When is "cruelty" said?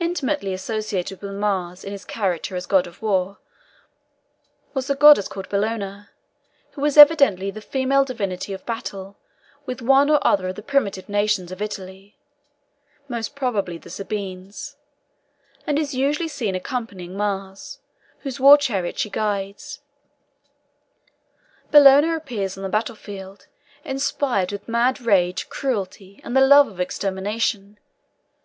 25.48-26.20